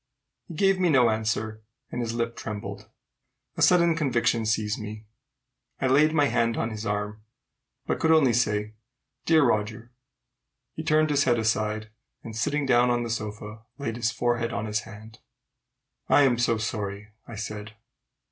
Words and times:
He 0.47 0.55
gave 0.55 0.79
me 0.79 0.89
no 0.89 1.11
answer, 1.11 1.61
and 1.91 2.01
his 2.01 2.15
lip 2.15 2.35
trembled. 2.35 2.89
A 3.55 3.61
sudden 3.61 3.95
conviction 3.95 4.47
seized 4.47 4.79
me. 4.79 5.05
I 5.79 5.85
laid 5.85 6.11
my 6.11 6.25
hand 6.25 6.57
on 6.57 6.71
his 6.71 6.87
arm, 6.87 7.21
but 7.85 7.99
could 7.99 8.09
only 8.09 8.33
say, 8.33 8.73
"Dear 9.27 9.43
Roger!" 9.43 9.91
He 10.73 10.81
turned 10.81 11.11
his 11.11 11.25
head 11.25 11.37
aside, 11.37 11.91
and, 12.23 12.35
sitting 12.35 12.65
down 12.65 12.89
on 12.89 13.03
the 13.03 13.11
sofa, 13.11 13.61
laid 13.77 13.95
his 13.95 14.09
forehead 14.09 14.51
on 14.51 14.65
his 14.65 14.79
hand. 14.89 15.19
"I'm 16.09 16.39
so 16.39 16.57
sorry!" 16.57 17.09
I 17.27 17.35
said. 17.35 17.75